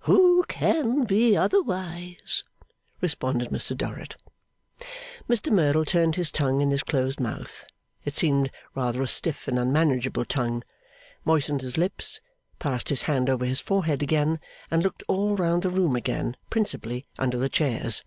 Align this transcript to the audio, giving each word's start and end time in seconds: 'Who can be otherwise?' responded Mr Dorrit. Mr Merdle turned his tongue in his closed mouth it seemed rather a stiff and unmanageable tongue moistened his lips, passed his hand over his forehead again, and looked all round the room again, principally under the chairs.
'Who 0.00 0.44
can 0.48 1.04
be 1.04 1.34
otherwise?' 1.34 2.44
responded 3.00 3.48
Mr 3.48 3.74
Dorrit. 3.74 4.16
Mr 5.30 5.50
Merdle 5.50 5.86
turned 5.86 6.16
his 6.16 6.30
tongue 6.30 6.60
in 6.60 6.70
his 6.70 6.82
closed 6.82 7.18
mouth 7.18 7.64
it 8.04 8.14
seemed 8.14 8.50
rather 8.74 9.00
a 9.00 9.08
stiff 9.08 9.48
and 9.48 9.58
unmanageable 9.58 10.26
tongue 10.26 10.62
moistened 11.24 11.62
his 11.62 11.78
lips, 11.78 12.20
passed 12.58 12.90
his 12.90 13.04
hand 13.04 13.30
over 13.30 13.46
his 13.46 13.60
forehead 13.62 14.02
again, 14.02 14.40
and 14.70 14.82
looked 14.82 15.04
all 15.08 15.34
round 15.36 15.62
the 15.62 15.70
room 15.70 15.96
again, 15.96 16.36
principally 16.50 17.06
under 17.18 17.38
the 17.38 17.48
chairs. 17.48 18.04